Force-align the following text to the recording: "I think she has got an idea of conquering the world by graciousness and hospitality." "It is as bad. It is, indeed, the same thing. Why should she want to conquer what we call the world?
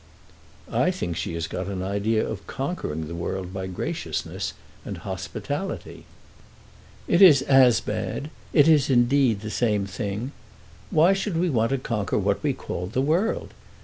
"I 0.71 0.89
think 0.89 1.15
she 1.15 1.35
has 1.35 1.45
got 1.45 1.67
an 1.67 1.83
idea 1.83 2.27
of 2.27 2.47
conquering 2.47 3.07
the 3.07 3.13
world 3.13 3.53
by 3.53 3.67
graciousness 3.67 4.53
and 4.83 4.97
hospitality." 5.05 6.05
"It 7.07 7.21
is 7.21 7.43
as 7.43 7.81
bad. 7.81 8.31
It 8.51 8.67
is, 8.67 8.89
indeed, 8.89 9.41
the 9.41 9.51
same 9.51 9.85
thing. 9.85 10.31
Why 10.89 11.13
should 11.13 11.35
she 11.35 11.49
want 11.51 11.69
to 11.69 11.77
conquer 11.77 12.17
what 12.17 12.41
we 12.41 12.51
call 12.51 12.87
the 12.87 12.99
world? 12.99 13.53